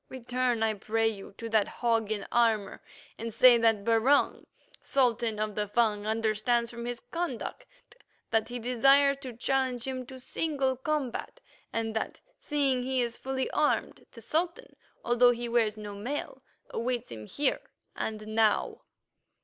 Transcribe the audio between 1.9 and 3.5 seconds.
in armour, and